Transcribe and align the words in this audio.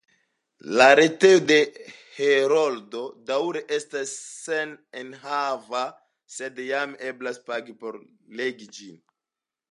La 0.77 0.85
retejo 0.99 1.41
de 1.49 1.57
Heroldo 2.27 3.01
daŭre 3.31 3.61
estas 3.77 4.13
senenhava, 4.29 5.81
sed 6.37 6.63
jam 6.69 6.95
eblas 7.11 7.39
pagi 7.51 7.77
por 7.85 7.99
legi 8.41 8.69
ĝin. 8.79 8.97